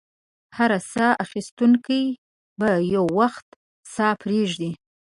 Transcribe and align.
هر 0.57 0.71
ساه 0.91 1.13
اخیستونکی 1.25 2.03
به 2.59 2.69
یو 2.95 3.05
وخت 3.19 3.47
ساه 3.95 4.13
پرېږدي. 4.21 4.71